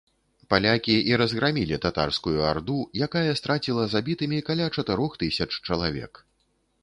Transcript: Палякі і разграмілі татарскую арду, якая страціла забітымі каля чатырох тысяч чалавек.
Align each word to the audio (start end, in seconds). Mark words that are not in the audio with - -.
Палякі 0.51 0.93
і 1.09 1.17
разграмілі 1.21 1.75
татарскую 1.83 2.33
арду, 2.53 2.79
якая 3.07 3.35
страціла 3.41 3.83
забітымі 3.91 4.37
каля 4.47 4.67
чатырох 4.79 5.11
тысяч 5.25 5.51
чалавек. 5.69 6.13